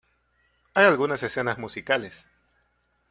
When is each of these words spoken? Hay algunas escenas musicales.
Hay 0.73 0.85
algunas 0.85 1.21
escenas 1.21 1.59
musicales. 1.59 2.27